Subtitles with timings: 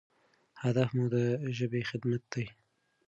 [0.63, 1.17] هدف مو د
[1.57, 2.45] ژبې خدمت دی.